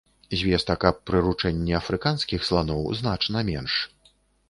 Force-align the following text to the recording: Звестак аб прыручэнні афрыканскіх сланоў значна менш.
Звестак 0.39 0.85
аб 0.91 0.97
прыручэнні 1.09 1.77
афрыканскіх 1.81 2.49
сланоў 2.51 2.85
значна 3.03 3.49
менш. 3.55 3.73